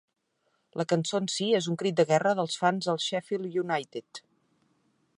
[0.81, 4.23] La cançó en si és un crit de guerra dels fans del Sheffield United.